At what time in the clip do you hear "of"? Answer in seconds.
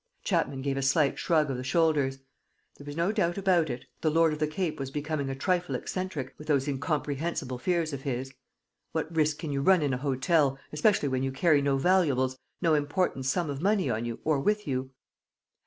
1.51-1.57, 4.33-4.39, 7.93-8.01, 13.51-13.61